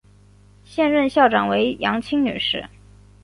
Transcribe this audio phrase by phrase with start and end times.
[0.63, 2.65] 现任校长为杨清女士。